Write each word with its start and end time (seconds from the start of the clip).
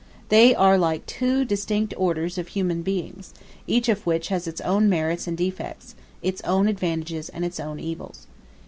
They 0.29 0.55
are 0.55 0.79
like 0.79 1.05
two 1.05 1.45
distinct 1.45 1.93
orders 1.95 2.39
of 2.39 2.47
human 2.47 2.81
beings, 2.81 3.35
each 3.67 3.87
of 3.87 4.03
which 4.07 4.29
has 4.29 4.47
its 4.47 4.59
own 4.61 4.89
merits 4.89 5.27
and 5.27 5.37
defects, 5.37 5.93
its 6.23 6.41
own 6.41 6.67
advantages 6.67 7.29
and 7.29 7.45
its 7.45 7.59
own 7.59 7.79
evils. 7.79 8.25